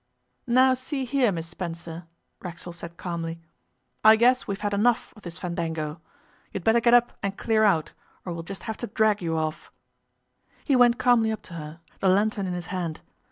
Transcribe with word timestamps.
'Now 0.47 0.73
see 0.73 1.05
here, 1.05 1.31
Miss 1.31 1.45
Spencer,' 1.45 2.07
Racksole 2.41 2.73
said 2.73 2.97
calmly, 2.97 3.39
'I 4.03 4.15
guess 4.15 4.47
we've 4.47 4.61
had 4.61 4.73
enough 4.73 5.13
of 5.15 5.21
this 5.21 5.37
fandango. 5.37 6.01
You'd 6.51 6.63
better 6.63 6.79
get 6.81 6.95
up 6.95 7.15
and 7.21 7.37
clear 7.37 7.63
out, 7.63 7.93
or 8.25 8.33
we'll 8.33 8.41
just 8.41 8.63
have 8.63 8.77
to 8.77 8.87
drag 8.87 9.21
you 9.21 9.37
off.' 9.37 9.71
He 10.65 10.75
went 10.75 10.97
calmly 10.97 11.31
up 11.31 11.43
to 11.43 11.53
her, 11.53 11.81
the 11.99 12.09
lantern 12.09 12.47
in 12.47 12.53
his 12.55 12.65
hand. 12.73 13.01